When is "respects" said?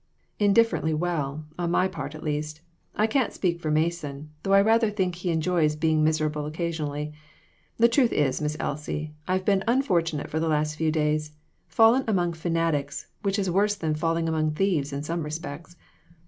15.21-15.75